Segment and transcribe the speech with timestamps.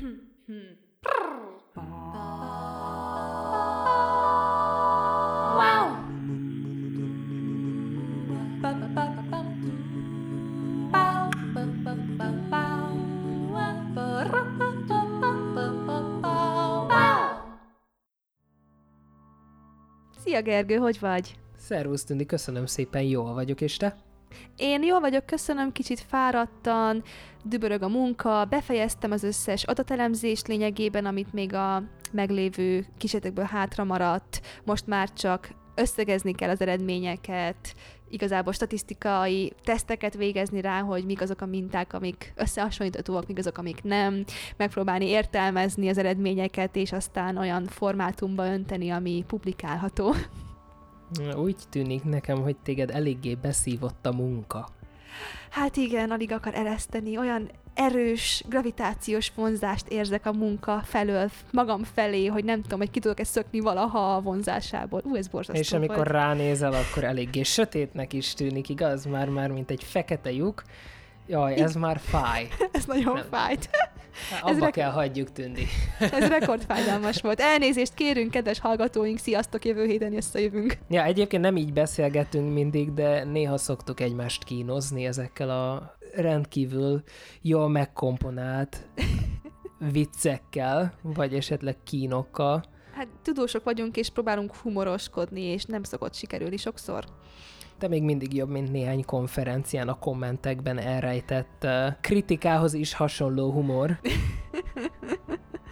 [0.00, 0.08] Szia
[20.42, 21.38] Gergő, hogy vagy?
[21.56, 24.09] Szervusz Tündi, köszönöm szépen, jól vagyok, és te?
[24.56, 27.02] Én jól vagyok, köszönöm, kicsit fáradtan,
[27.44, 31.82] dübörög a munka, befejeztem az összes adatelemzést lényegében, amit még a
[32.12, 37.74] meglévő kísérletekből hátra maradt, most már csak összegezni kell az eredményeket,
[38.10, 43.82] igazából statisztikai teszteket végezni rá, hogy mik azok a minták, amik összehasonlíthatóak, mik azok, amik
[43.82, 44.24] nem,
[44.56, 50.14] megpróbálni értelmezni az eredményeket, és aztán olyan formátumba önteni, ami publikálható.
[51.36, 54.68] Úgy tűnik nekem, hogy téged eléggé beszívott a munka.
[55.50, 62.26] Hát igen, alig akar ereszteni, olyan erős gravitációs vonzást érzek a munka felől, magam felé,
[62.26, 65.00] hogy nem tudom, hogy ki tudok-e szökni valaha a vonzásából.
[65.04, 66.08] Ú, ez borzasztó És amikor volt.
[66.08, 69.04] ránézel, akkor eléggé sötétnek is tűnik, igaz?
[69.04, 70.62] Már, már mint egy fekete lyuk.
[71.26, 72.48] Jaj, ez már fáj.
[72.72, 73.24] ez nagyon nem.
[73.30, 73.70] fájt.
[74.30, 75.66] Hát, abba ez rek- kell hagyjuk, Tündi.
[75.98, 77.40] ez rekordfájdalmas volt.
[77.40, 80.78] Elnézést kérünk, kedves hallgatóink, sziasztok, jövő héten összejövünk.
[80.88, 87.02] Ja, egyébként nem így beszélgetünk mindig, de néha szoktuk egymást kínozni ezekkel a rendkívül
[87.42, 88.86] jól megkomponált
[89.92, 92.62] viccekkel, vagy esetleg kínokkal.
[92.94, 97.04] Hát tudósok vagyunk, és próbálunk humoroskodni, és nem szokott sikerülni sokszor
[97.80, 103.98] de még mindig jobb, mint néhány konferencián a kommentekben elrejtett uh, kritikához is hasonló humor.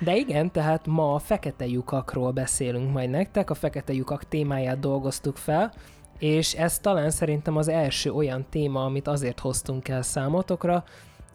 [0.00, 5.36] De igen, tehát ma a fekete lyukakról beszélünk majd nektek, a fekete lyukak témáját dolgoztuk
[5.36, 5.72] fel,
[6.18, 10.84] és ez talán szerintem az első olyan téma, amit azért hoztunk el számotokra,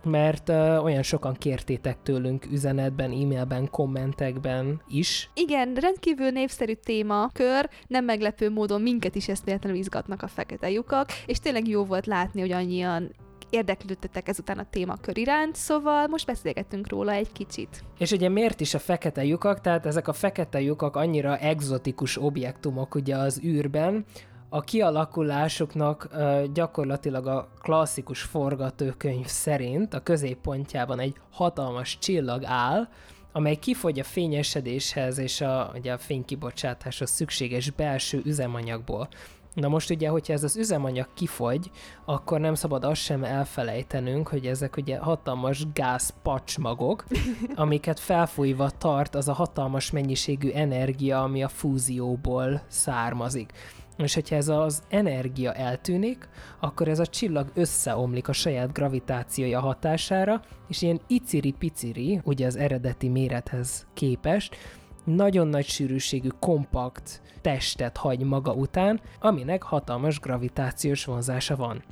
[0.03, 5.29] mert uh, olyan sokan kértétek tőlünk üzenetben, e-mailben, kommentekben is.
[5.33, 11.09] Igen, rendkívül népszerű témakör, nem meglepő módon minket is ezt véletlenül izgatnak a fekete lyukak,
[11.25, 13.11] és tényleg jó volt látni, hogy annyian
[13.53, 17.83] érdeklődtetek ezután a témakör iránt, szóval most beszélgetünk róla egy kicsit.
[17.97, 19.61] És ugye miért is a fekete lyukak?
[19.61, 24.05] Tehát ezek a fekete lyukak annyira egzotikus objektumok ugye az űrben,
[24.53, 32.87] a kialakulásuknak uh, gyakorlatilag a klasszikus forgatókönyv szerint a középpontjában egy hatalmas csillag áll,
[33.31, 39.07] amely kifogy a fényesedéshez és a, ugye a fénykibocsátáshoz szükséges belső üzemanyagból.
[39.53, 41.71] Na most ugye, hogyha ez az üzemanyag kifogy,
[42.05, 47.05] akkor nem szabad azt sem elfelejtenünk, hogy ezek ugye hatalmas gázpacsmagok,
[47.55, 53.51] amiket felfújva tart az a hatalmas mennyiségű energia, ami a fúzióból származik.
[53.97, 60.41] És hogyha ez az energia eltűnik, akkor ez a csillag összeomlik a saját gravitációja hatására,
[60.67, 64.55] és ilyen iciri-piciri, ugye az eredeti mérethez képest,
[65.03, 71.83] nagyon nagy sűrűségű, kompakt testet hagy maga után, aminek hatalmas gravitációs vonzása van.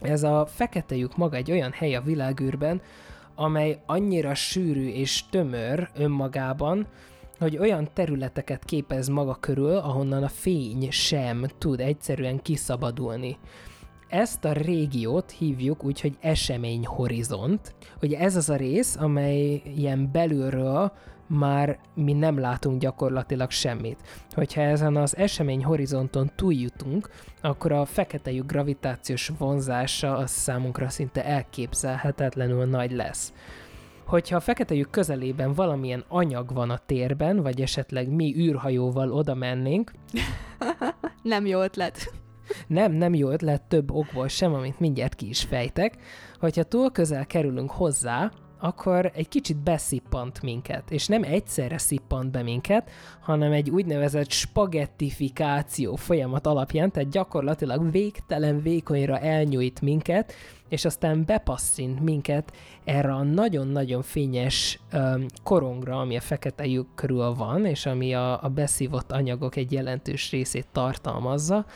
[0.00, 2.80] Ez a fekete lyuk maga egy olyan hely a világűrben,
[3.34, 6.86] amely annyira sűrű és tömör önmagában,
[7.38, 13.38] hogy olyan területeket képez maga körül, ahonnan a fény sem tud egyszerűen kiszabadulni.
[14.08, 17.74] Ezt a régiót hívjuk úgy, hogy eseményhorizont.
[18.02, 20.92] Ugye ez az a rész, amely ilyen belülről
[21.26, 23.98] már mi nem látunk gyakorlatilag semmit.
[24.30, 27.10] Hogyha ezen az esemény horizonton túljutunk,
[27.40, 33.32] akkor a fekete lyuk gravitációs vonzása az számunkra szinte elképzelhetetlenül nagy lesz
[34.08, 39.34] hogyha a fekete lyuk közelében valamilyen anyag van a térben, vagy esetleg mi űrhajóval oda
[39.34, 39.92] mennénk.
[41.22, 42.12] nem jó ötlet.
[42.66, 45.94] Nem, nem jó ötlet több okból sem, amit mindjárt ki is fejtek.
[46.40, 52.42] Hogyha túl közel kerülünk hozzá, akkor egy kicsit beszippant minket, és nem egyszerre szippant be
[52.42, 60.32] minket, hanem egy úgynevezett spagettifikáció folyamat alapján, tehát gyakorlatilag végtelen vékonyra elnyújt minket,
[60.68, 62.52] és aztán bepasszint minket
[62.84, 68.42] erre a nagyon-nagyon fényes um, korongra, ami a fekete lyuk körül van, és ami a,
[68.42, 71.66] a beszívott anyagok egy jelentős részét tartalmazza.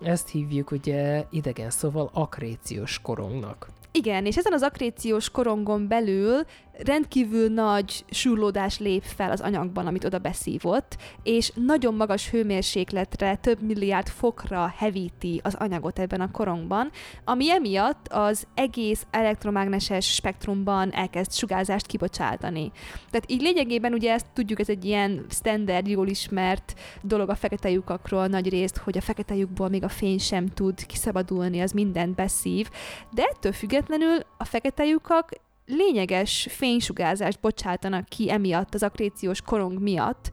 [0.00, 3.68] Ezt hívjuk ugye idegen szóval akréciós korongnak.
[3.96, 6.44] Igen, és ezen az akréciós korongon belül
[6.84, 13.62] rendkívül nagy súrlódás lép fel az anyagban, amit oda beszívott, és nagyon magas hőmérsékletre, több
[13.62, 16.90] milliárd fokra hevíti az anyagot ebben a korongban,
[17.24, 22.70] ami emiatt az egész elektromágneses spektrumban elkezd sugárzást kibocsátani.
[23.10, 27.70] Tehát így lényegében ugye ezt tudjuk, ez egy ilyen standard, jól ismert dolog a fekete
[27.70, 32.14] lyukakról nagy részt, hogy a fekete lyukból még a fény sem tud kiszabadulni, az mindent
[32.14, 32.68] beszív,
[33.10, 35.30] de ettől függetlenül a fekete lyukak
[35.66, 40.30] lényeges fénysugárzást bocsátanak ki emiatt az akréciós korong miatt,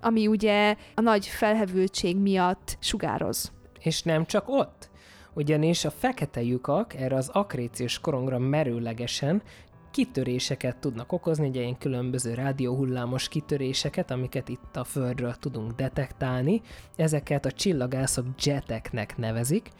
[0.00, 3.52] ami ugye a nagy felhevültség miatt sugároz.
[3.80, 4.90] És nem csak ott,
[5.34, 9.42] ugyanis a fekete lyukak erre az akréciós korongra merőlegesen
[9.90, 16.60] kitöréseket tudnak okozni, ugye ilyen különböző rádióhullámos kitöréseket, amiket itt a Földről tudunk detektálni.
[16.96, 19.70] Ezeket a csillagászok jeteknek nevezik,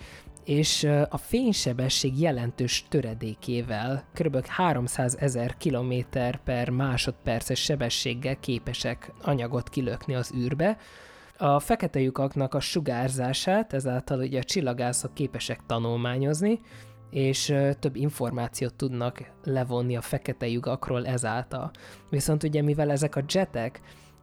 [0.47, 4.47] és a fénysebesség jelentős töredékével, kb.
[4.47, 5.95] 300 ezer km
[6.45, 10.77] per másodperces sebességgel képesek anyagot kilökni az űrbe.
[11.39, 16.61] A fekete lyukaknak a sugárzását ezáltal ugye a csillagászok képesek tanulmányozni,
[17.11, 21.71] és több információt tudnak levonni a fekete lyukakról ezáltal.
[22.11, 23.81] Viszont ugye mivel ezek a jetek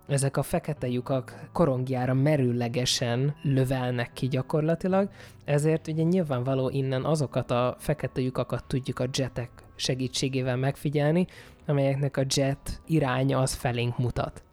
[0.07, 5.09] ezek a fekete lyukak korongjára merőlegesen lövelnek ki gyakorlatilag,
[5.45, 11.27] ezért ugye nyilvánvaló innen azokat a fekete lyukakat tudjuk a jetek segítségével megfigyelni,
[11.67, 14.43] amelyeknek a jet iránya az felénk mutat.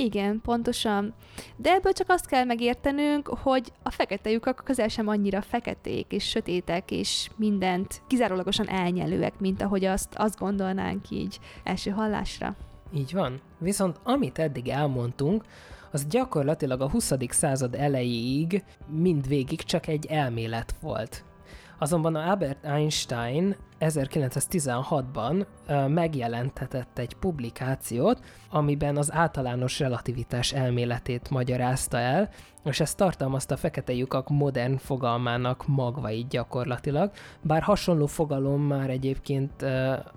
[0.00, 1.14] Igen, pontosan.
[1.56, 6.28] De ebből csak azt kell megértenünk, hogy a fekete lyukak közel sem annyira feketék és
[6.28, 12.56] sötétek és mindent kizárólagosan elnyelőek, mint ahogy azt, azt gondolnánk így első hallásra.
[12.92, 13.40] Így van.
[13.58, 15.44] Viszont amit eddig elmondtunk,
[15.90, 17.12] az gyakorlatilag a 20.
[17.28, 21.24] század elejéig mindvégig csak egy elmélet volt.
[21.78, 25.46] Azonban a Albert Einstein 1916-ban
[25.88, 28.20] megjelentetett egy publikációt,
[28.50, 32.28] amiben az általános relativitás elméletét magyarázta el,
[32.64, 37.10] és ez tartalmazta a fekete lyukak modern fogalmának magvait gyakorlatilag,
[37.42, 39.62] bár hasonló fogalom már egyébként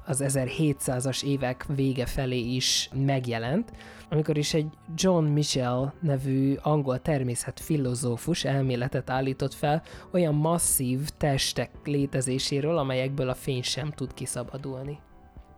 [0.05, 3.71] az 1700-as évek vége felé is megjelent,
[4.09, 9.81] amikor is egy John Michel nevű angol természetfilozófus elméletet állított fel
[10.11, 14.99] olyan masszív testek létezéséről, amelyekből a fény sem tud kiszabadulni.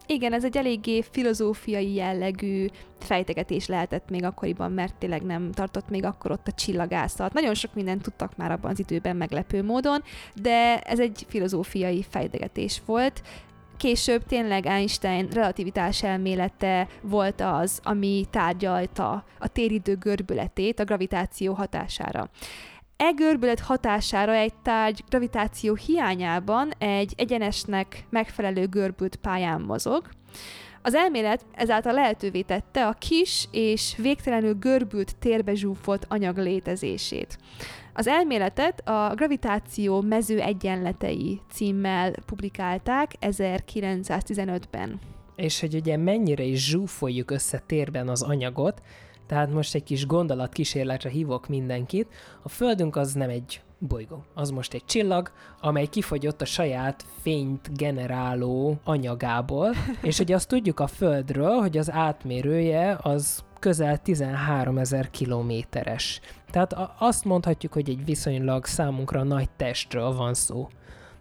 [0.05, 2.67] Igen, ez egy eléggé filozófiai jellegű
[2.99, 7.33] fejtegetés lehetett még akkoriban, mert tényleg nem tartott még akkor ott a csillagászat.
[7.33, 10.03] Nagyon sok mindent tudtak már abban az időben meglepő módon,
[10.41, 13.21] de ez egy filozófiai fejtegetés volt.
[13.77, 22.29] Később tényleg Einstein relativitás elmélete volt az, ami tárgyalta a téridő görbületét a gravitáció hatására.
[23.03, 30.09] E görbület hatására egy tárgy gravitáció hiányában egy egyenesnek megfelelő görbült pályán mozog.
[30.81, 37.37] Az elmélet ezáltal lehetővé tette a kis és végtelenül görbült térbe zsúfolt anyag létezését.
[37.93, 44.99] Az elméletet a Gravitáció mező egyenletei címmel publikálták 1915-ben.
[45.35, 48.81] És hogy ugye mennyire is zsúfoljuk össze térben az anyagot,
[49.27, 52.07] tehát most egy kis gondolatkísérletre hívok mindenkit.
[52.41, 54.23] A Földünk az nem egy bolygó.
[54.33, 55.31] Az most egy csillag,
[55.61, 61.91] amely kifogyott a saját fényt generáló anyagából, és ugye azt tudjuk a Földről, hogy az
[61.91, 66.19] átmérője az közel 13 ezer kilométeres.
[66.51, 70.67] Tehát azt mondhatjuk, hogy egy viszonylag számunkra nagy testről van szó.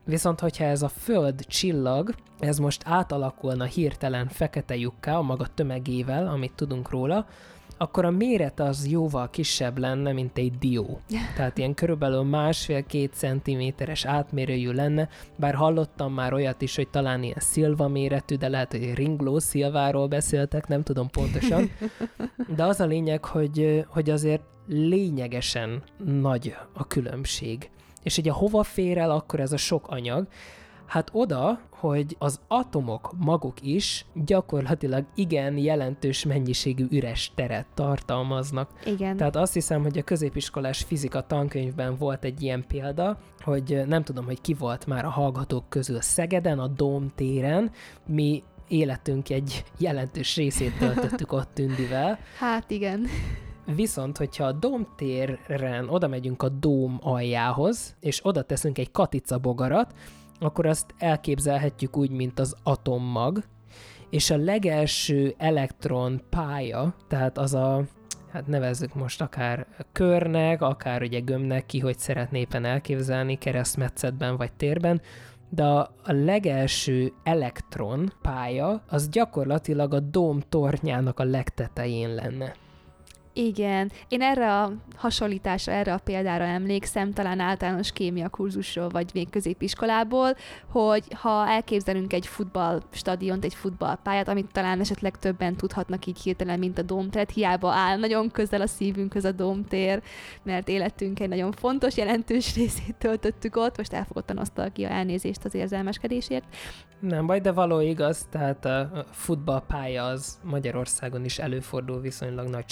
[0.05, 6.27] Viszont, hogyha ez a Föld csillag, ez most átalakulna hirtelen fekete lyukká a maga tömegével,
[6.27, 7.27] amit tudunk róla,
[7.83, 11.01] akkor a méret az jóval kisebb lenne, mint egy dió.
[11.37, 17.39] Tehát ilyen körülbelül másfél-két centiméteres átmérőjű lenne, bár hallottam már olyat is, hogy talán ilyen
[17.39, 21.71] szilva méretű, de lehet, hogy ringló szilváról beszéltek, nem tudom pontosan.
[22.57, 27.71] De az a lényeg, hogy, hogy azért lényegesen nagy a különbség.
[28.03, 30.27] És ugye hova fér el akkor ez a sok anyag?
[30.93, 38.71] Hát oda, hogy az atomok maguk is gyakorlatilag igen jelentős mennyiségű üres teret tartalmaznak.
[38.85, 39.17] Igen.
[39.17, 44.25] Tehát azt hiszem, hogy a középiskolás fizika tankönyvben volt egy ilyen példa, hogy nem tudom,
[44.25, 47.71] hogy ki volt már a hallgatók közül Szegeden, a Dóm téren,
[48.07, 52.19] mi életünk egy jelentős részét töltöttük ott Tündivel.
[52.39, 53.07] Hát igen.
[53.75, 54.59] Viszont, hogyha a
[54.97, 59.95] téren oda megyünk a dóm aljához, és oda teszünk egy katica bogarat,
[60.43, 63.43] akkor azt elképzelhetjük úgy, mint az atommag,
[64.11, 67.83] és a legelső elektron pálya, tehát az a,
[68.33, 75.01] hát nevezzük most akár körnek, akár ugye gömbnek ki, hogy szeretnépen elképzelni keresztmetszetben vagy térben,
[75.49, 82.55] de a, legelső elektron pálya az gyakorlatilag a dóm tornyának a legtetején lenne.
[83.35, 89.31] Igen, én erre a hasonlításra, erre a példára emlékszem, talán általános kémia kurzusról, vagy még
[89.31, 90.37] középiskolából,
[90.69, 96.79] hogy ha elképzelünk egy futballstadiont, egy futballpályát, amit talán esetleg többen tudhatnak így hirtelen, mint
[96.79, 100.03] a domtér, hiába áll nagyon közel a szívünkhöz a domtér,
[100.43, 106.45] mert életünk egy nagyon fontos, jelentős részét töltöttük ott, most elfogott a elnézést az érzelmeskedésért.
[107.01, 112.67] Nem baj, de való igaz, tehát a futballpálya az Magyarországon is előfordul viszonylag nagy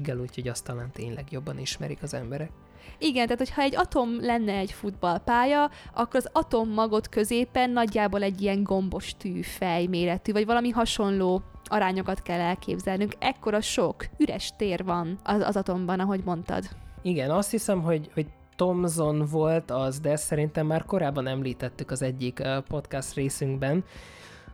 [0.00, 2.50] sűrűséggel, úgyhogy azt talán tényleg jobban ismerik az emberek.
[2.98, 8.62] Igen, tehát hogyha egy atom lenne egy futballpálya, akkor az atommagot középen nagyjából egy ilyen
[8.62, 13.12] gombos tűfej méretű, vagy valami hasonló arányokat kell elképzelnünk.
[13.18, 16.64] Ekkora sok üres tér van az, az atomban, ahogy mondtad.
[17.02, 18.26] Igen, azt hiszem, hogy, hogy
[18.56, 23.84] Thomson volt az, de szerintem már korábban említettük az egyik podcast részünkben,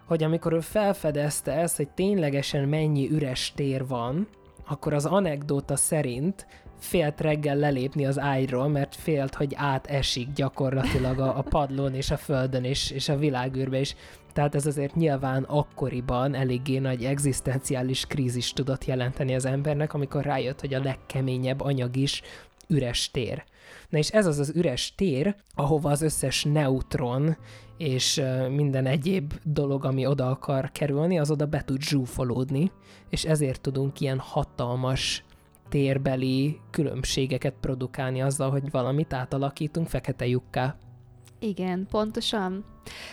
[0.04, 4.28] hogy amikor ő felfedezte ezt, hogy ténylegesen mennyi üres tér van,
[4.66, 6.46] akkor az anekdóta szerint
[6.78, 12.16] félt reggel lelépni az ágyról, mert félt, hogy átesik gyakorlatilag a, a padlón és a
[12.16, 13.96] földön és, és a világűrbe is.
[14.32, 20.60] Tehát ez azért nyilván akkoriban eléggé nagy egzisztenciális krízis tudott jelenteni az embernek, amikor rájött,
[20.60, 22.22] hogy a legkeményebb anyag is
[22.68, 23.44] üres tér.
[23.88, 27.36] Na és ez az az üres tér, ahova az összes neutron
[27.78, 32.70] és minden egyéb dolog, ami oda akar kerülni, az oda be tud zsúfolódni,
[33.08, 35.24] és ezért tudunk ilyen hatalmas
[35.68, 40.76] térbeli különbségeket produkálni azzal, hogy valamit átalakítunk fekete lyukká.
[41.38, 42.64] Igen, pontosan.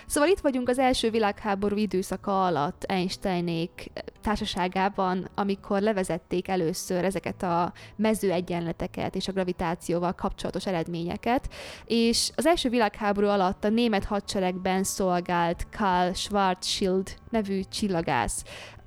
[0.06, 7.74] Szóval itt vagyunk az első világháború időszaka alatt Einsteinék társaságában, amikor levezették először ezeket a
[7.96, 11.54] mezőegyenleteket és a gravitációval kapcsolatos eredményeket,
[11.86, 18.44] és az első világháború alatt a német hadseregben szolgált Karl Schwarzschild nevű csillagász,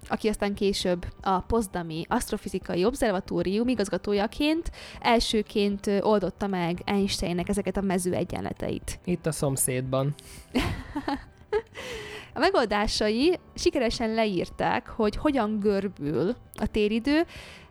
[0.08, 4.70] aki aztán később a Pozdami Asztrofizikai Obszervatórium igazgatójaként
[5.00, 8.98] elsőként oldotta meg Einsteinnek ezeket a mező egyenleteit.
[9.04, 10.14] Itt a szomszédban.
[12.34, 17.26] A megoldásai sikeresen leírták, hogy hogyan görbül a téridő,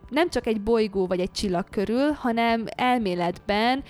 [0.10, 3.84] nem csak egy bolygó vagy egy csillag körül, hanem elméletben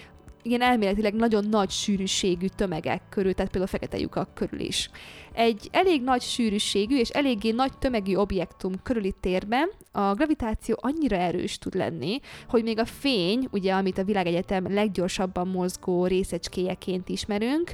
[0.45, 4.89] igen, elméletileg nagyon nagy sűrűségű tömegek körül, tehát például a fekete lyukak körül is.
[5.33, 11.57] Egy elég nagy sűrűségű és eléggé nagy tömegű objektum körüli térben a gravitáció annyira erős
[11.57, 17.73] tud lenni, hogy még a fény, ugye, amit a világegyetem leggyorsabban mozgó részecskéjeként ismerünk,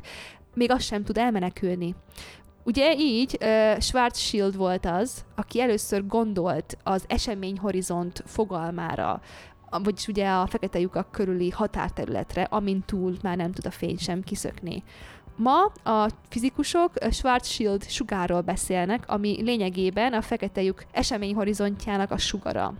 [0.53, 1.95] még az sem tud elmenekülni.
[2.63, 9.21] Ugye így uh, Schwarzschild volt az, aki először gondolt az eseményhorizont fogalmára,
[9.83, 14.21] vagyis ugye a fekete lyukak körüli határterületre, amin túl már nem tud a fény sem
[14.21, 14.83] kiszökni.
[15.35, 22.73] Ma a fizikusok Schwarzschild sugárról beszélnek, ami lényegében a fekete lyuk eseményhorizontjának a sugara.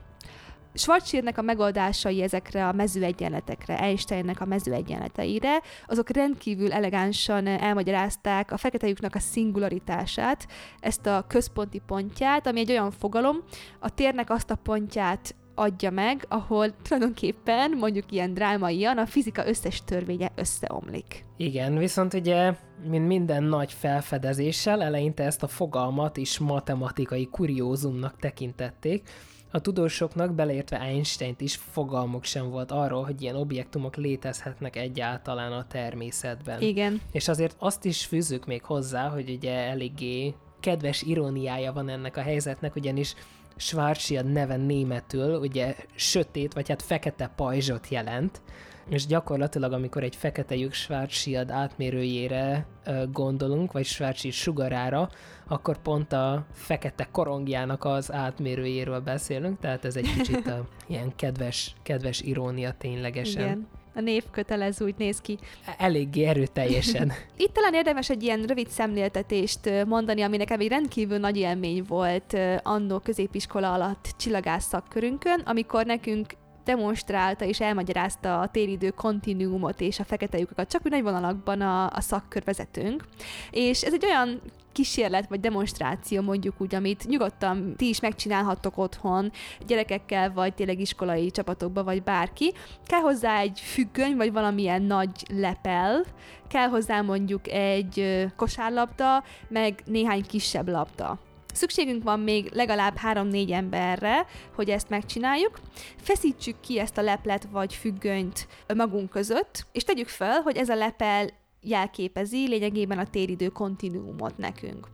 [0.74, 8.88] Schwarzschildnek a megoldásai ezekre a mezőegyenletekre, Einsteinnek a mezőegyenleteire, azok rendkívül elegánsan elmagyarázták a fekete
[8.88, 10.48] lyuknak a szingularitását,
[10.80, 13.38] ezt a központi pontját, ami egy olyan fogalom,
[13.80, 19.84] a térnek azt a pontját adja meg, ahol tulajdonképpen mondjuk ilyen drámaian a fizika összes
[19.84, 21.26] törvénye összeomlik.
[21.38, 22.56] Igen, viszont ugye,
[22.90, 29.10] mint minden nagy felfedezéssel, eleinte ezt a fogalmat is matematikai kuriózumnak tekintették,
[29.54, 35.68] a tudósoknak, beleértve Einstein-t is fogalmuk sem volt arról, hogy ilyen objektumok létezhetnek egyáltalán a
[35.68, 36.62] természetben.
[36.62, 37.02] Igen.
[37.12, 42.22] És azért azt is fűzzük még hozzá, hogy ugye eléggé kedves iróniája van ennek a
[42.22, 43.16] helyzetnek, ugyanis
[43.62, 48.42] Schwarzschild neve németül ugye sötét, vagy hát fekete pajzsot jelent,
[48.90, 52.66] és gyakorlatilag, amikor egy fekete lyuk Schwarzschild átmérőjére
[53.12, 55.10] gondolunk, vagy Schwarzschild sugarára,
[55.48, 61.76] akkor pont a fekete korongjának az átmérőjéről beszélünk, tehát ez egy kicsit a, ilyen kedves,
[61.84, 63.44] kedves irónia ténylegesen.
[63.44, 63.68] Igen.
[63.96, 65.38] A név kötelező úgy néz ki.
[65.78, 67.12] Eléggé erőteljesen.
[67.38, 72.38] Itt talán érdemes egy ilyen rövid szemléltetést mondani, ami nekem egy rendkívül nagy élmény volt
[72.64, 76.34] annó középiskola alatt csillagász szakkörünkön, amikor nekünk
[76.64, 81.86] demonstrálta és elmagyarázta a téridő kontinuumot és a fekete lyukakat, csak úgy nagy vonalakban a,
[81.86, 83.04] a szakkörvezetőnk.
[83.52, 84.42] És ez egy olyan
[84.72, 89.32] kísérlet vagy demonstráció mondjuk úgy, amit nyugodtan ti is megcsinálhattok otthon,
[89.68, 92.54] gyerekekkel, vagy tényleg iskolai csapatokba, vagy bárki.
[92.86, 96.04] Kell hozzá egy függöny, vagy valamilyen nagy lepel,
[96.48, 101.20] kell hozzá mondjuk egy kosárlabda, meg néhány kisebb labda.
[101.56, 105.60] Szükségünk van még legalább 3-4 emberre, hogy ezt megcsináljuk.
[105.98, 110.76] Feszítsük ki ezt a leplet vagy függönyt magunk között, és tegyük fel, hogy ez a
[110.76, 111.30] lepel
[111.62, 114.88] jelképezi lényegében a téridő kontinuumot nekünk.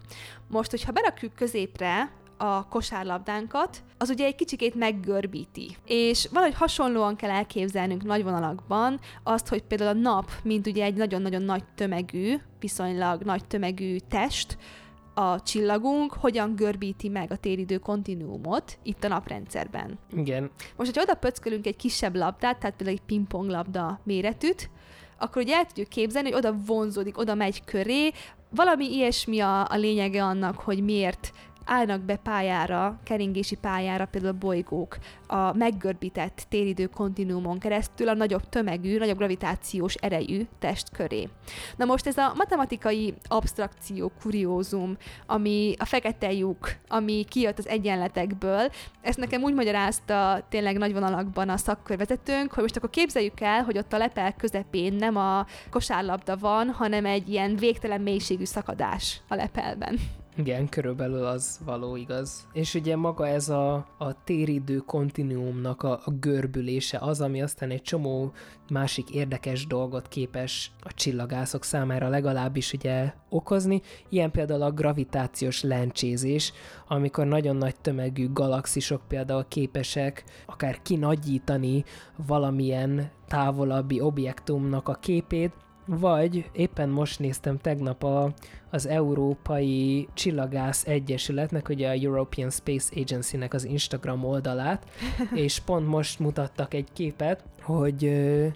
[0.47, 5.77] Most, hogyha berakjuk középre a kosárlabdánkat, az ugye egy kicsikét meggörbíti.
[5.85, 10.93] És valahogy hasonlóan kell elképzelnünk nagy vonalakban azt, hogy például a nap, mint ugye egy
[10.93, 14.57] nagyon-nagyon nagy tömegű, viszonylag nagy tömegű test,
[15.17, 19.99] a csillagunk hogyan görbíti meg a téridő kontinuumot itt a naprendszerben.
[20.15, 20.49] Igen.
[20.75, 24.69] Most, hogyha oda pöckölünk egy kisebb labdát, tehát például egy pingpong labda méretűt,
[25.17, 28.11] akkor ugye el tudjuk képzelni, hogy oda vonzódik, oda megy köré,
[28.49, 31.33] valami ilyesmi a, a lényege annak, hogy miért
[31.67, 34.97] állnak be pályára, keringési pályára például a bolygók
[35.27, 41.29] a meggörbített téridő kontinuumon keresztül a nagyobb tömegű, nagyobb gravitációs erejű test köré.
[41.75, 48.71] Na most ez a matematikai abstrakció, kuriózum, ami a fekete lyuk, ami kijött az egyenletekből,
[49.01, 53.77] ezt nekem úgy magyarázta tényleg nagy vonalakban a szakkörvezetőnk, hogy most akkor képzeljük el, hogy
[53.77, 59.35] ott a lepel közepén nem a kosárlabda van, hanem egy ilyen végtelen mélységű szakadás a
[59.35, 59.99] lepelben.
[60.37, 62.47] Igen, körülbelül az való igaz.
[62.53, 67.81] És ugye maga ez a, a téridő kontinuumnak a, a görbülése az, ami aztán egy
[67.81, 68.31] csomó
[68.69, 73.81] másik érdekes dolgot képes a csillagászok számára legalábbis ugye okozni.
[74.09, 76.53] Ilyen például a gravitációs lencsézés,
[76.87, 81.83] amikor nagyon nagy tömegű galaxisok például képesek akár kinagyítani
[82.27, 85.51] valamilyen távolabbi objektumnak a képét,
[85.87, 88.33] vagy éppen most néztem tegnap a,
[88.69, 94.85] az Európai Csillagász Egyesületnek, ugye a European Space Agency-nek az Instagram oldalát,
[95.33, 98.03] és pont most mutattak egy képet, hogy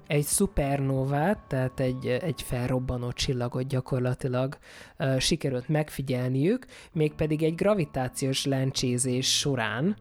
[0.07, 4.57] egy szupernovát, tehát egy, egy felrobbanó csillagot gyakorlatilag
[5.17, 9.95] sikerült megfigyelniük, mégpedig egy gravitációs lencsézés során,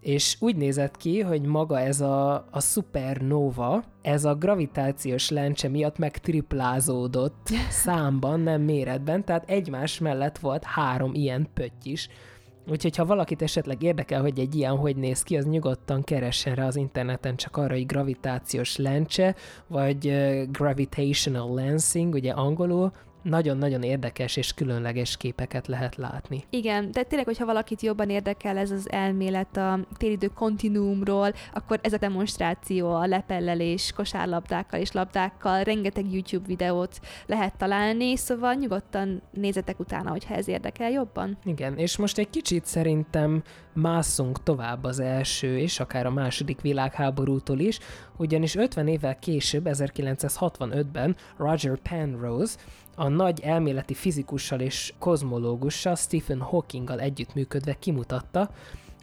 [0.00, 5.98] és úgy nézett ki, hogy maga ez a, a supernova, ez a gravitációs lencse miatt
[5.98, 12.08] megtriplázódott számban, nem méretben, tehát egymás mellett volt három ilyen pötty is.
[12.68, 16.66] Úgyhogy ha valakit esetleg érdekel, hogy egy ilyen hogy néz ki, az nyugodtan keressen rá
[16.66, 19.34] az interneten csak arra, hogy gravitációs lencse,
[19.66, 22.92] vagy uh, gravitational lensing, ugye angolul,
[23.22, 26.44] nagyon-nagyon érdekes és különleges képeket lehet látni.
[26.50, 31.92] Igen, de tényleg, hogyha valakit jobban érdekel ez az elmélet a téridő kontinuumról, akkor ez
[31.92, 39.78] a demonstráció a lepellelés kosárlabdákkal és labdákkal, rengeteg YouTube videót lehet találni, szóval nyugodtan nézzetek
[39.80, 41.38] utána, hogyha ez érdekel jobban.
[41.44, 47.58] Igen, és most egy kicsit szerintem mászunk tovább az első és akár a második világháborútól
[47.58, 47.78] is,
[48.16, 52.54] ugyanis 50 évvel később, 1965-ben Roger Penrose
[53.00, 58.50] a nagy elméleti fizikussal és kozmológussal Stephen Hawkinggal együttműködve kimutatta,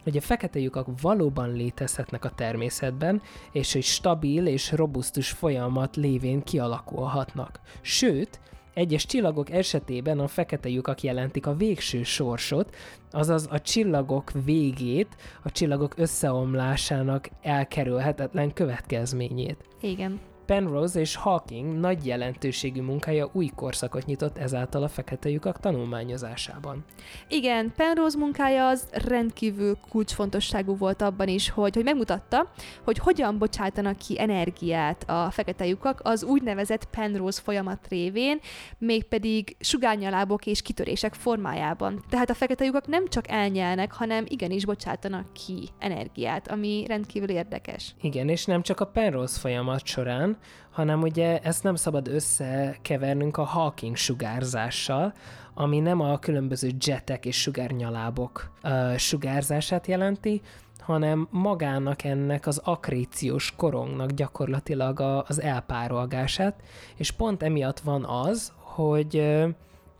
[0.02, 6.42] hogy a fekete lyukak valóban létezhetnek a természetben, és hogy stabil és robusztus folyamat lévén
[6.42, 7.60] kialakulhatnak.
[7.80, 8.40] Sőt,
[8.74, 12.76] egyes csillagok esetében a fekete lyukak jelentik a végső sorsot,
[13.10, 19.68] azaz a csillagok végét, a csillagok összeomlásának elkerülhetetlen következményét.
[19.80, 20.20] Igen.
[20.48, 26.84] Penrose és Hawking nagy jelentőségű munkája új korszakot nyitott ezáltal a fekete lyukak tanulmányozásában.
[27.28, 32.50] Igen, Penrose munkája az rendkívül kulcsfontosságú volt abban is, hogy, hogy megmutatta,
[32.84, 38.38] hogy hogyan bocsátanak ki energiát a fekete lyukak az úgynevezett Penrose folyamat révén,
[38.78, 42.04] mégpedig sugárnyalábok és kitörések formájában.
[42.10, 47.94] Tehát a fekete lyukak nem csak elnyelnek, hanem igenis bocsátanak ki energiát, ami rendkívül érdekes.
[48.00, 50.36] Igen, és nem csak a Penrose folyamat során,
[50.70, 55.12] hanem ugye ezt nem szabad összekevernünk a Hawking sugárzással,
[55.54, 60.40] ami nem a különböző jetek és sugárnyalábok uh, sugárzását jelenti,
[60.78, 66.62] hanem magának ennek az akréciós korongnak gyakorlatilag a, az elpárolgását,
[66.96, 69.16] és pont emiatt van az, hogy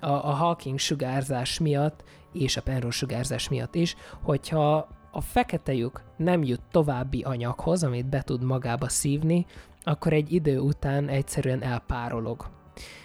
[0.00, 6.02] a, a Hawking sugárzás miatt és a Penrose sugárzás miatt is, hogyha a fekete lyuk
[6.16, 9.46] nem jut további anyaghoz, amit be tud magába szívni,
[9.88, 12.46] akkor egy idő után egyszerűen elpárolog.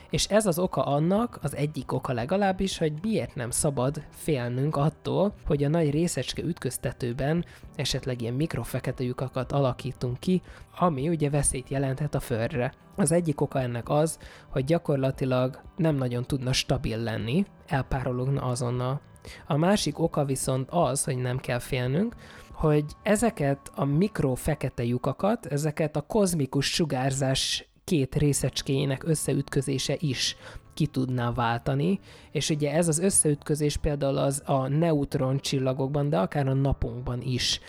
[0.09, 5.33] És ez az oka annak, az egyik oka legalábbis, hogy miért nem szabad félnünk attól,
[5.45, 10.41] hogy a nagy részecske ütköztetőben esetleg ilyen mikrofekete lyukakat alakítunk ki,
[10.77, 12.73] ami ugye veszélyt jelenthet a földre.
[12.95, 14.19] Az egyik oka ennek az,
[14.49, 19.01] hogy gyakorlatilag nem nagyon tudna stabil lenni, elpárologna azonnal.
[19.47, 22.15] A másik oka viszont az, hogy nem kell félnünk,
[22.63, 30.35] hogy ezeket a mikro fekete lyukakat, ezeket a kozmikus sugárzás két részecskéjének összeütközése is
[30.73, 31.99] ki tudná váltani,
[32.31, 37.59] és ugye ez az összeütközés például az a neutron csillagokban, de akár a napunkban is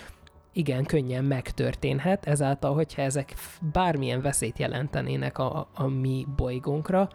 [0.52, 3.34] igen könnyen megtörténhet, ezáltal, hogyha ezek
[3.72, 7.08] bármilyen veszélyt jelentenének a, a mi bolygónkra,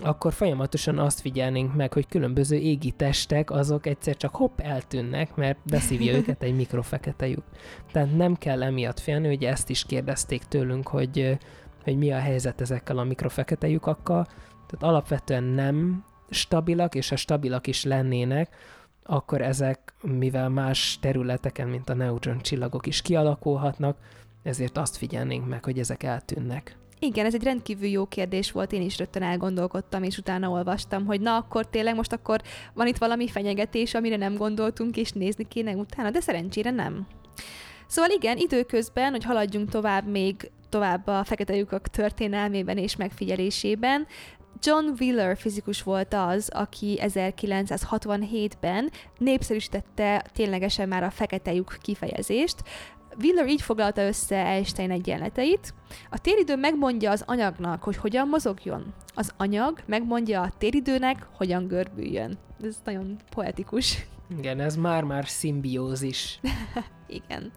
[0.00, 5.58] akkor folyamatosan azt figyelnénk meg, hogy különböző égi testek azok egyszer csak hopp eltűnnek, mert
[5.62, 7.44] beszívja őket egy mikrofekete lyuk.
[7.92, 11.38] Tehát nem kell emiatt félni, hogy ezt is kérdezték tőlünk, hogy,
[11.82, 14.24] hogy mi a helyzet ezekkel a mikrofekete lyukakkal.
[14.66, 18.56] Tehát alapvetően nem stabilak, és ha stabilak is lennének,
[19.02, 23.96] akkor ezek, mivel más területeken, mint a neutron csillagok is kialakulhatnak,
[24.42, 26.76] ezért azt figyelnénk meg, hogy ezek eltűnnek.
[26.98, 31.20] Igen, ez egy rendkívül jó kérdés volt, én is rögtön elgondolkodtam, és utána olvastam, hogy
[31.20, 32.40] na akkor tényleg most akkor
[32.74, 37.06] van itt valami fenyegetés, amire nem gondoltunk, és nézni kéne utána, de szerencsére nem.
[37.86, 44.06] Szóval igen, időközben, hogy haladjunk tovább még tovább a fekete lyukak történelmében és megfigyelésében,
[44.60, 52.56] John Wheeler fizikus volt az, aki 1967-ben népszerűsítette ténylegesen már a fekete lyuk kifejezést,
[53.18, 55.74] Wheeler így foglalta össze Einstein egyenleteit.
[56.10, 58.94] A téridő megmondja az anyagnak, hogy hogyan mozogjon.
[59.14, 62.38] Az anyag megmondja a téridőnek, hogyan görbüljön.
[62.62, 64.06] Ez nagyon poetikus.
[64.38, 66.40] Igen, ez már-már szimbiózis.
[67.06, 67.52] Igen.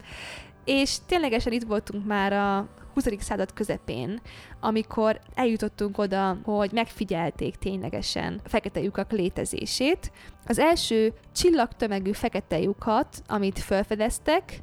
[0.64, 3.06] És ténylegesen itt voltunk már a 20.
[3.18, 4.20] század közepén,
[4.60, 10.12] amikor eljutottunk oda, hogy megfigyelték ténylegesen fekete lyukak létezését.
[10.46, 14.62] Az első csillagtömegű fekete lyukat, amit felfedeztek,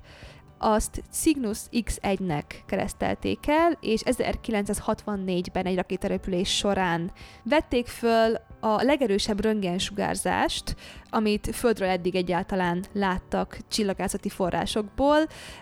[0.58, 7.12] azt Cygnus X1-nek keresztelték el, és 1964-ben egy rakétarepülés során
[7.44, 10.76] vették föl a legerősebb röntgensugárzást,
[11.10, 15.18] amit Földről eddig egyáltalán láttak csillagászati forrásokból,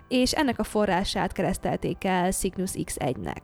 [0.08, 3.41] és ennek a forrását keresztelték el Cygnus X1-nek.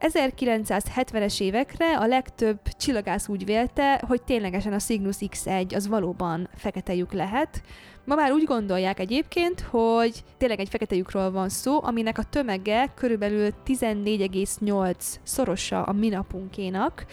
[0.00, 6.94] 1970-es évekre a legtöbb csillagász úgy vélte, hogy ténylegesen a Cygnus X1 az valóban fekete
[6.94, 7.62] lyuk lehet,
[8.04, 12.92] Ma már úgy gondolják egyébként, hogy tényleg egy fekete lyukról van szó, aminek a tömege
[12.94, 17.06] körülbelül 14,8 szorosa a minapunkénak,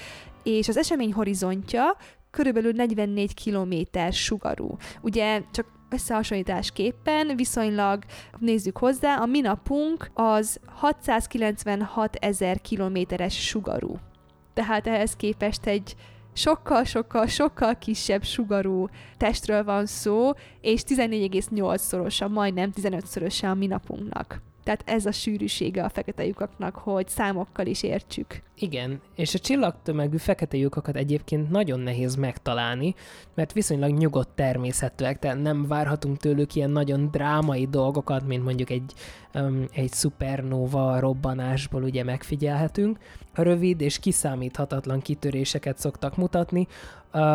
[0.43, 1.97] és az esemény horizontja
[2.31, 4.77] körülbelül 44 km sugarú.
[5.01, 8.03] Ugye csak összehasonlításképpen viszonylag
[8.39, 13.97] nézzük hozzá, a minapunk az 696 ezer kilométeres sugarú.
[14.53, 15.95] Tehát ehhez képest egy
[16.33, 24.41] sokkal-sokkal-sokkal kisebb sugarú testről van szó, és 14,8-szorosa, majdnem 15-szorosa a minapunknak.
[24.63, 28.41] Tehát ez a sűrűsége a fekete lyukaknak, hogy számokkal is értsük.
[28.55, 32.95] Igen, és a csillagtömegű fekete lyukakat egyébként nagyon nehéz megtalálni,
[33.35, 38.93] mert viszonylag nyugodt természetűek, tehát nem várhatunk tőlük ilyen nagyon drámai dolgokat, mint mondjuk egy,
[39.33, 42.97] um, egy szupernova robbanásból ugye megfigyelhetünk.
[43.33, 46.67] Rövid és kiszámíthatatlan kitöréseket szoktak mutatni,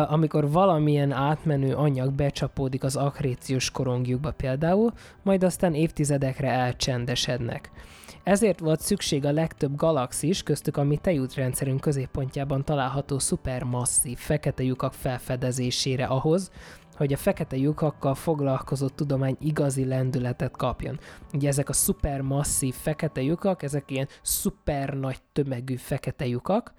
[0.07, 7.71] amikor valamilyen átmenő anyag becsapódik az akréciós korongjukba például, majd aztán évtizedekre elcsendesednek.
[8.23, 14.93] Ezért volt szükség a legtöbb galaxis, köztük a mi tejútrendszerünk középpontjában található szupermasszív fekete lyukak
[14.93, 16.51] felfedezésére ahhoz,
[16.95, 20.99] hogy a fekete lyukakkal foglalkozott tudomány igazi lendületet kapjon.
[21.33, 26.73] Ugye ezek a szupermasszív fekete lyukak, ezek ilyen szuper nagy tömegű fekete lyukak,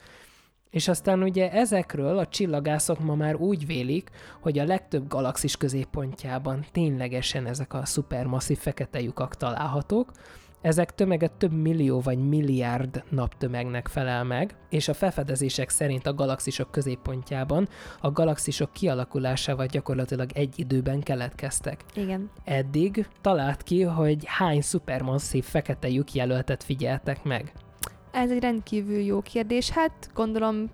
[0.70, 6.64] és aztán ugye ezekről a csillagászok ma már úgy vélik, hogy a legtöbb galaxis középpontjában
[6.72, 10.12] ténylegesen ezek a szupermasszív fekete lyukak találhatók,
[10.60, 16.70] ezek tömege több millió vagy milliárd naptömegnek felel meg, és a felfedezések szerint a galaxisok
[16.70, 17.68] középpontjában
[18.00, 21.84] a galaxisok kialakulásával gyakorlatilag egy időben keletkeztek.
[21.94, 22.30] Igen.
[22.44, 27.52] Eddig talált ki, hogy hány szupermasszív fekete lyuk jelöltet figyeltek meg.
[28.10, 29.70] Ez egy rendkívül jó kérdés.
[29.70, 30.70] Hát gondolom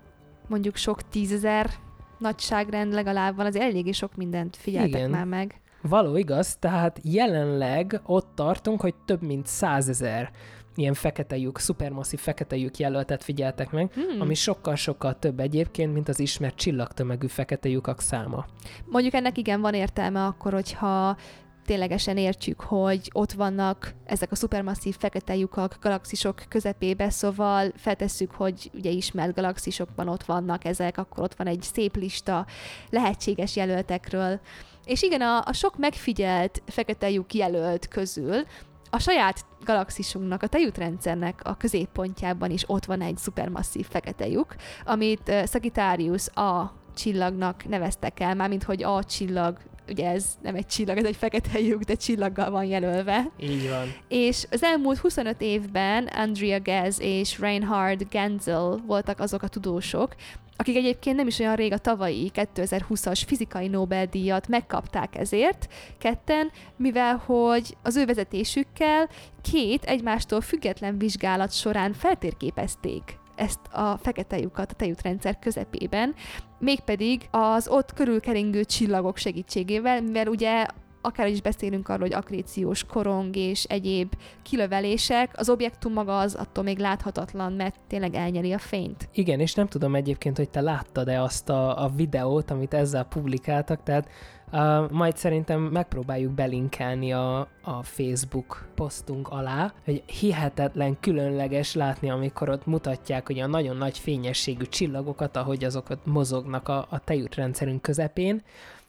[0.47, 1.69] mondjuk sok tízezer
[2.17, 5.09] nagyságrend legalább van, az eléggé sok mindent figyeltek Igen.
[5.09, 5.59] már meg.
[5.81, 10.31] Való igaz, tehát jelenleg ott tartunk, hogy több mint százezer
[10.75, 14.21] ilyen fekete lyuk, szupermasszív fekete lyuk jelöltet figyeltek meg, hmm.
[14.21, 18.45] ami sokkal-sokkal több egyébként, mint az ismert csillagtömegű fekete lyukak száma.
[18.85, 21.17] Mondjuk ennek igen van értelme akkor, hogyha
[21.65, 28.71] ténylegesen értjük, hogy ott vannak ezek a szupermasszív fekete lyukak galaxisok közepébe, szóval feltesszük, hogy
[28.73, 32.45] ugye ismert galaxisokban ott vannak ezek, akkor ott van egy szép lista
[32.89, 34.39] lehetséges jelöltekről.
[34.85, 38.45] És igen, a, a sok megfigyelt fekete lyuk jelölt közül
[38.89, 45.31] a saját galaxisunknak, a tejútrendszernek a középpontjában is ott van egy szupermasszív fekete lyuk, amit
[45.47, 49.57] Sagittarius A csillagnak neveztek el, mármint hogy A csillag
[49.89, 53.31] ugye ez nem egy csillag, ez egy fekete lyuk, de csillaggal van jelölve.
[53.39, 53.93] Így van.
[54.07, 60.15] És az elmúlt 25 évben Andrea Ghez és Reinhard Genzel voltak azok a tudósok,
[60.57, 65.67] akik egyébként nem is olyan rég a tavalyi 2020-as fizikai Nobel-díjat megkapták ezért,
[65.97, 69.09] ketten, mivel hogy az ő vezetésükkel
[69.41, 76.13] két egymástól független vizsgálat során feltérképezték ezt a fekete lyukat a tejútrendszer közepében,
[76.59, 80.65] mégpedig az ott körülkeringő csillagok segítségével, mivel ugye
[81.05, 86.63] akár is beszélünk arról, hogy akréciós korong és egyéb kilövelések, az objektum maga az attól
[86.63, 89.09] még láthatatlan, mert tényleg elnyeli a fényt.
[89.13, 93.83] Igen, és nem tudom egyébként, hogy te láttad-e azt a, a videót, amit ezzel publikáltak,
[93.83, 94.09] tehát
[94.51, 102.49] Uh, majd szerintem megpróbáljuk belinkelni a, a Facebook posztunk alá, hogy hihetetlen különleges látni, amikor
[102.49, 108.41] ott mutatják, hogy a nagyon nagy fényességű csillagokat, ahogy azokat mozognak a, a tejútrendszerünk közepén,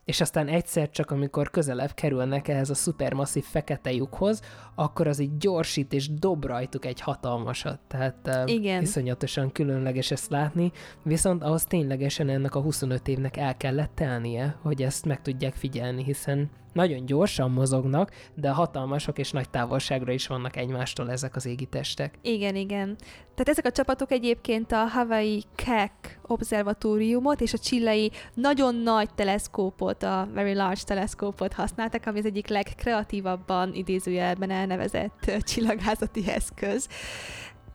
[0.07, 4.40] és aztán egyszer csak, amikor közelebb kerülnek ehhez a szupermasszív fekete lyukhoz,
[4.75, 7.79] akkor az így gyorsít és dob rajtuk egy hatalmasat.
[7.87, 8.83] Tehát Igen.
[8.83, 14.83] iszonyatosan különleges ezt látni, viszont ahhoz ténylegesen ennek a 25 évnek el kellett telnie, hogy
[14.83, 20.56] ezt meg tudják figyelni, hiszen nagyon gyorsan mozognak, de hatalmasok és nagy távolságra is vannak
[20.56, 22.18] egymástól ezek az égitestek.
[22.22, 22.96] Igen, igen.
[23.34, 30.02] Tehát ezek a csapatok egyébként a Hawaii Keck obszervatóriumot és a csillai nagyon nagy teleszkópot,
[30.02, 36.88] a Very Large teleszkópot használtak, ami az egyik legkreatívabban idézőjelben elnevezett csillagászati eszköz.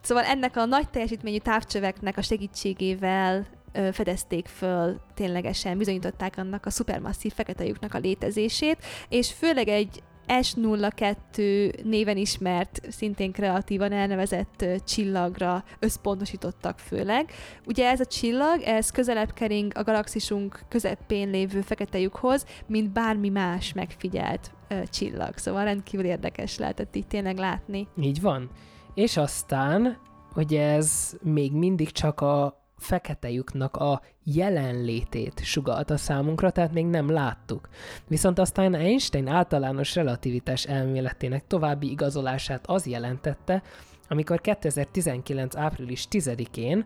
[0.01, 3.45] Szóval ennek a nagy teljesítményű távcsöveknek a segítségével
[3.91, 8.77] fedezték föl, ténylegesen bizonyították annak a szupermasszív fekete lyuknak a létezését,
[9.09, 17.31] és főleg egy S02 néven ismert, szintén kreatívan elnevezett csillagra összpontosítottak főleg.
[17.65, 23.29] Ugye ez a csillag, ez közelebb kering a galaxisunk közepén lévő fekete lyukhoz, mint bármi
[23.29, 24.51] más megfigyelt
[24.85, 25.37] csillag.
[25.37, 27.87] Szóval rendkívül érdekes lehetett így tényleg látni.
[28.01, 28.49] Így van.
[28.93, 29.97] És aztán,
[30.33, 33.29] hogy ez még mindig csak a fekete
[33.77, 37.69] a jelenlétét sugalta számunkra, tehát még nem láttuk.
[38.07, 43.63] Viszont aztán Einstein általános relativitás elméletének további igazolását az jelentette,
[44.07, 45.55] amikor 2019.
[45.55, 46.85] április 10-én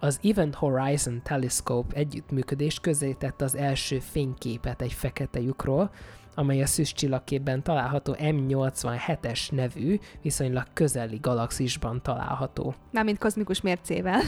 [0.00, 5.90] az Event Horizon Telescope együttműködés közzétette az első fényképet egy fekete lyukról,
[6.38, 12.74] amely a szűz csillagképben található M87-es nevű, viszonylag közeli galaxisban található.
[12.92, 14.20] Mármint kozmikus mércével.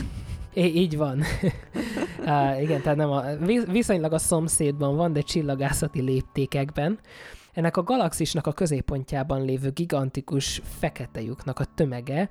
[0.53, 1.19] É, így van.
[2.19, 3.23] uh, igen, tehát nem a,
[3.71, 6.99] viszonylag a szomszédban van, de csillagászati léptékekben.
[7.53, 12.29] Ennek a galaxisnak a középpontjában lévő gigantikus fekete lyuknak a tömege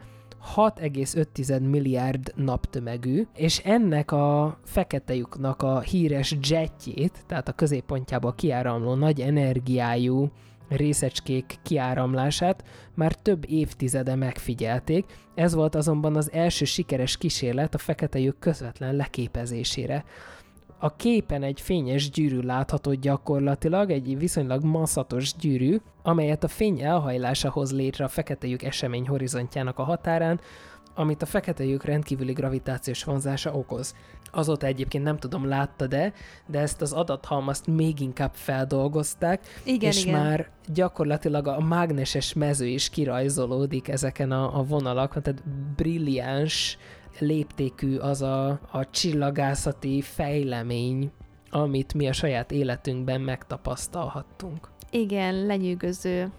[0.56, 8.94] 6,5 milliárd naptömegű, és ennek a fekete lyuknak a híres jetjét, tehát a középpontjába kiáramló
[8.94, 10.32] nagy energiájú
[10.70, 18.20] részecskék kiáramlását már több évtizede megfigyelték, ez volt azonban az első sikeres kísérlet a fekete
[18.20, 20.04] lyuk közvetlen leképezésére.
[20.80, 27.50] A képen egy fényes gyűrű látható gyakorlatilag, egy viszonylag masszatos gyűrű, amelyet a fény elhajlása
[27.50, 30.40] hoz létre a fekete lyuk esemény horizontjának a határán,
[30.96, 33.96] amit a fekete lyuk rendkívüli gravitációs vonzása okoz.
[34.32, 36.14] Azóta egyébként nem tudom, látta de,
[36.46, 40.22] de ezt az adathalmazt még inkább feldolgozták, igen, és igen.
[40.22, 45.44] már gyakorlatilag a mágneses mező is kirajzolódik ezeken a, a vonalakon, tehát
[45.76, 46.78] brilliáns
[47.20, 51.12] léptékű az a, a csillagászati fejlemény,
[51.50, 54.70] amit mi a saját életünkben megtapasztalhattunk.
[54.92, 56.32] Igen, lenyűgöző.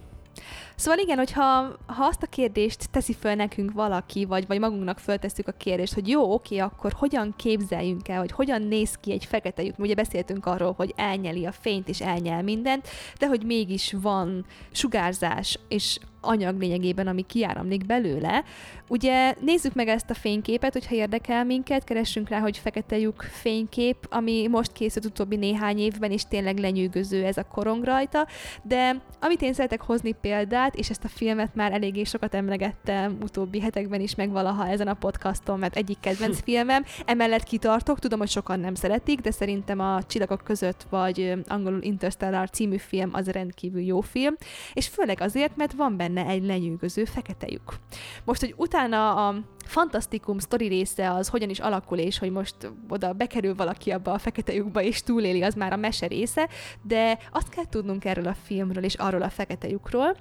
[0.79, 1.41] Szóval igen, hogyha
[1.85, 6.07] ha azt a kérdést teszi föl nekünk valaki, vagy, vagy magunknak föltesszük a kérdést, hogy
[6.07, 9.79] jó, oké, akkor hogyan képzeljünk el, hogy hogyan néz ki egy fekete lyuk.
[9.79, 12.87] Ugye beszéltünk arról, hogy elnyeli a fényt és elnyel mindent,
[13.17, 18.43] de hogy mégis van sugárzás, és anyag lényegében, ami kiáramlik belőle.
[18.87, 24.07] Ugye nézzük meg ezt a fényképet, hogyha érdekel minket, keressünk rá, hogy fekete lyuk fénykép,
[24.09, 28.27] ami most készült utóbbi néhány évben, és tényleg lenyűgöző ez a korong rajta,
[28.63, 33.59] de amit én szeretek hozni példát, és ezt a filmet már eléggé sokat emlegettem utóbbi
[33.59, 38.29] hetekben is, meg valaha ezen a podcaston, mert egyik kedvenc filmem, emellett kitartok, tudom, hogy
[38.29, 43.81] sokan nem szeretik, de szerintem a Csillagok között, vagy angolul Interstellar című film az rendkívül
[43.81, 44.35] jó film,
[44.73, 47.79] és főleg azért, mert van benne benne egy lenyűgöző fekete lyuk.
[48.23, 49.35] Most, hogy utána a
[49.69, 52.55] fantasztikum sztori része az hogyan is alakul, és hogy most
[52.89, 56.49] oda bekerül valaki abba a fekete lyukba, és túléli, az már a mese része,
[56.81, 60.15] de azt kell tudnunk erről a filmről, és arról a fekete lyukról,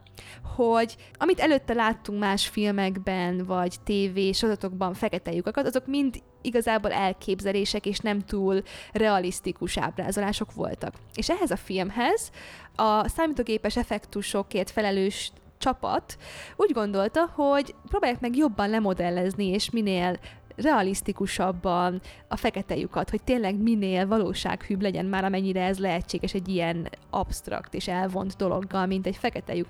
[0.56, 7.87] hogy amit előtte láttunk más filmekben, vagy TV sorozatokban fekete lyukakat, azok mind igazából elképzelések,
[7.87, 10.94] és nem túl realisztikus ábrázolások voltak.
[11.14, 12.30] És ehhez a filmhez
[12.76, 16.16] a számítógépes effektusokért felelős csapat
[16.57, 20.18] úgy gondolta, hogy próbálják meg jobban lemodellezni, és minél
[20.59, 26.88] realisztikusabban a fekete lyukat, hogy tényleg minél valósághűbb legyen már, amennyire ez lehetséges egy ilyen
[27.11, 29.68] absztrakt és elvont dologgal, mint egy fekete lyuk.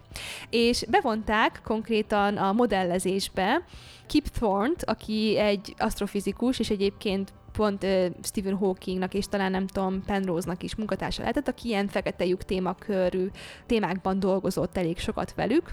[0.51, 3.62] És bevonták konkrétan a modellezésbe
[4.07, 10.03] Kip Thorne-t, aki egy asztrofizikus, és egyébként pont uh, Stephen Hawkingnak és talán nem tudom,
[10.07, 13.27] Penrose-nak is munkatársa lehetett, aki ilyen fekete lyuk témakörű
[13.66, 15.73] témákban dolgozott elég sokat velük,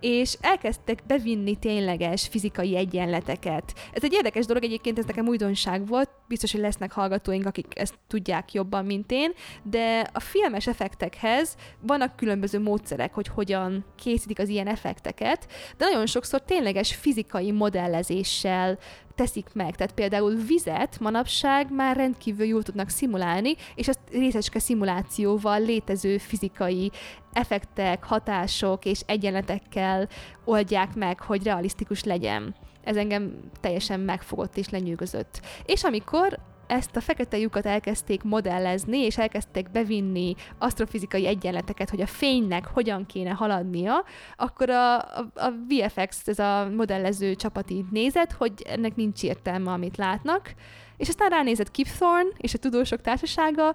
[0.00, 3.74] és elkezdtek bevinni tényleges fizikai egyenleteket.
[3.92, 7.94] Ez egy érdekes dolog, egyébként ez nekem újdonság volt, biztos, hogy lesznek hallgatóink, akik ezt
[8.06, 14.48] tudják jobban, mint én, de a filmes effektekhez vannak különböző módszerek, hogy hogyan készítik az
[14.48, 18.78] ilyen effekteket, de nagyon sokszor tényleges fizikai modellezéssel
[19.14, 19.76] teszik meg.
[19.76, 26.90] Tehát például vizet manapság már rendkívül jól tudnak szimulálni, és azt részecske szimulációval létező fizikai
[27.32, 30.08] effektek, hatások és egyenletekkel
[30.44, 32.54] oldják meg, hogy realisztikus legyen.
[32.84, 35.40] Ez engem teljesen megfogott és lenyűgözött.
[35.64, 36.38] És amikor
[36.72, 43.06] ezt a fekete lyukat elkezdték modellezni, és elkezdték bevinni asztrofizikai egyenleteket, hogy a fénynek hogyan
[43.06, 44.04] kéne haladnia,
[44.36, 49.70] akkor a, a, a VFX, ez a modellező csapat így nézett, hogy ennek nincs értelme,
[49.70, 50.54] amit látnak,
[50.96, 53.74] és aztán ránézett Kip Thorne és a tudósok társasága,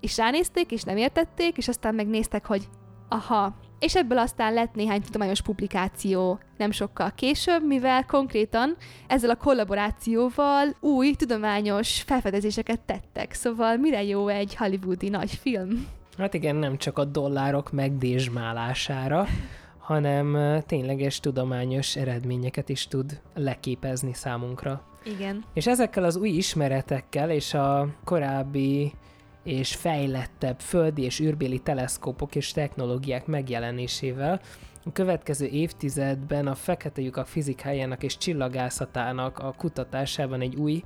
[0.00, 2.68] és ránézték, és nem értették, és aztán megnéztek, hogy
[3.08, 9.36] aha, és ebből aztán lett néhány tudományos publikáció nem sokkal később, mivel konkrétan ezzel a
[9.36, 13.32] kollaborációval új tudományos felfedezéseket tettek.
[13.32, 15.86] Szóval mire jó egy hollywoodi nagy film?
[16.18, 19.26] Hát igen, nem csak a dollárok megdésmálására,
[19.78, 24.82] hanem tényleges tudományos eredményeket is tud leképezni számunkra.
[25.04, 25.44] Igen.
[25.54, 28.92] És ezekkel az új ismeretekkel és a korábbi
[29.42, 34.40] és fejlettebb földi és űrbéli teleszkópok és technológiák megjelenésével
[34.84, 40.82] a következő évtizedben a fekete lyukak fizikájának és csillagászatának a kutatásában egy új,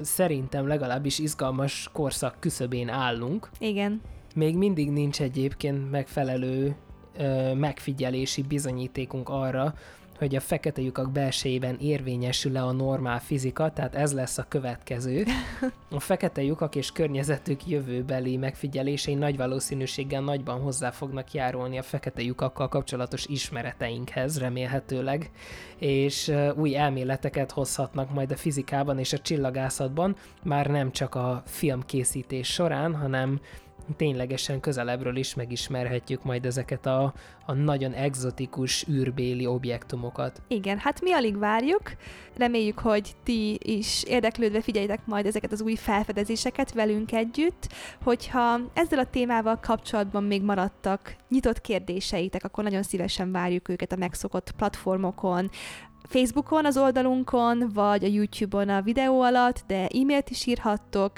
[0.00, 3.50] szerintem legalábbis izgalmas korszak küszöbén állunk.
[3.58, 4.00] Igen.
[4.34, 6.76] Még mindig nincs egyébként megfelelő
[7.16, 9.74] ö, megfigyelési bizonyítékunk arra,
[10.18, 15.24] hogy a fekete lyukak belsejében érvényesül-e a normál fizika, tehát ez lesz a következő.
[15.90, 22.22] A fekete lyukak és környezetük jövőbeli megfigyelései nagy valószínűséggel nagyban hozzá fognak járulni a fekete
[22.22, 25.30] lyukakkal kapcsolatos ismereteinkhez, remélhetőleg,
[25.78, 32.52] és új elméleteket hozhatnak majd a fizikában és a csillagászatban, már nem csak a filmkészítés
[32.52, 33.40] során, hanem
[33.96, 37.12] ténylegesen közelebbről is megismerhetjük majd ezeket a,
[37.46, 40.42] a nagyon egzotikus űrbéli objektumokat.
[40.48, 41.82] Igen, hát mi alig várjuk.
[42.36, 47.68] Reméljük, hogy ti is érdeklődve figyeljétek majd ezeket az új felfedezéseket velünk együtt.
[48.02, 53.96] Hogyha ezzel a témával kapcsolatban még maradtak nyitott kérdéseitek, akkor nagyon szívesen várjuk őket a
[53.96, 55.50] megszokott platformokon,
[56.08, 61.12] Facebookon az oldalunkon, vagy a YouTube-on a videó alatt, de e-mailt is írhattok,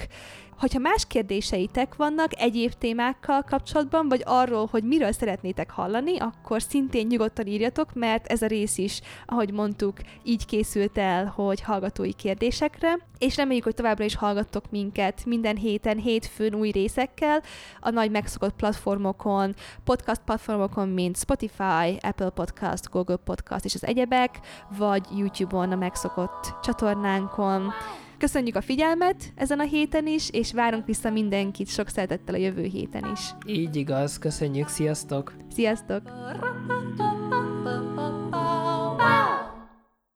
[0.60, 7.06] Hogyha más kérdéseitek vannak egyéb témákkal kapcsolatban, vagy arról, hogy miről szeretnétek hallani, akkor szintén
[7.06, 12.98] nyugodtan írjatok, mert ez a rész is, ahogy mondtuk, így készült el, hogy hallgatói kérdésekre,
[13.18, 17.42] és reméljük, hogy továbbra is hallgattok minket minden héten, hétfőn új részekkel,
[17.80, 24.40] a nagy megszokott platformokon, podcast platformokon, mint Spotify, Apple Podcast, Google Podcast és az egyebek,
[24.78, 27.72] vagy YouTube-on a megszokott csatornánkon.
[28.20, 32.62] Köszönjük a figyelmet ezen a héten is, és várunk vissza mindenkit sok szeretettel a jövő
[32.62, 33.20] héten is.
[33.46, 35.34] Így igaz, köszönjük, sziasztok!
[35.54, 36.02] Sziasztok!